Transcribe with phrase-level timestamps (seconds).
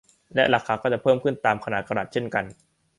[0.35, 2.45] และราคาก็จะเพิ่มขึ้นตามขนาดกะรัตเช่นกัน